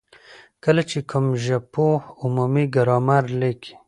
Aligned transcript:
کله 0.63 0.81
چي 0.89 0.99
کوم 1.09 1.25
ژبپوه 1.45 1.97
عمومي 2.23 2.65
ګرامر 2.75 3.23
ليکي، 3.39 3.71